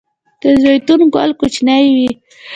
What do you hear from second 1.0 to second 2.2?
ګل کوچنی وي؟